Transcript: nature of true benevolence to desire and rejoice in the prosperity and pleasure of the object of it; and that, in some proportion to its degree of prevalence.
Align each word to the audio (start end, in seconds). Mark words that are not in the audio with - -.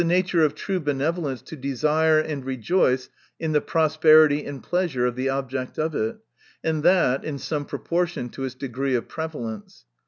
nature 0.03 0.43
of 0.43 0.55
true 0.55 0.79
benevolence 0.79 1.43
to 1.43 1.55
desire 1.55 2.17
and 2.17 2.43
rejoice 2.43 3.07
in 3.39 3.51
the 3.51 3.61
prosperity 3.61 4.43
and 4.47 4.63
pleasure 4.63 5.05
of 5.05 5.15
the 5.15 5.29
object 5.29 5.77
of 5.77 5.93
it; 5.93 6.17
and 6.63 6.81
that, 6.81 7.23
in 7.23 7.37
some 7.37 7.63
proportion 7.65 8.27
to 8.27 8.43
its 8.43 8.55
degree 8.55 8.95
of 8.95 9.07
prevalence. 9.07 9.85